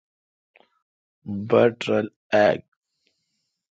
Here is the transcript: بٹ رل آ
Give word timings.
بٹ 1.49 1.75
رل 1.87 2.07
آ 2.45 2.47